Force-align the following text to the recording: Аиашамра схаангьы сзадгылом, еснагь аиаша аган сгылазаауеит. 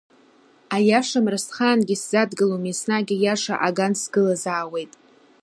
Аиашамра 0.75 1.39
схаангьы 1.45 1.95
сзадгылом, 2.01 2.63
еснагь 2.71 3.13
аиаша 3.15 3.55
аган 3.67 3.93
сгылазаауеит. 4.01 4.91